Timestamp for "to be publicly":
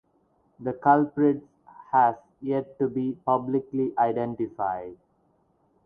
2.79-3.93